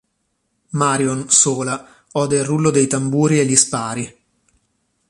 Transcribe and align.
Marion, 0.69 1.29
sola, 1.29 2.05
ode 2.13 2.37
il 2.39 2.43
rullo 2.43 2.71
dei 2.71 2.87
tamburi 2.87 3.39
e 3.39 3.45
gli 3.45 3.55
spari. 3.55 4.21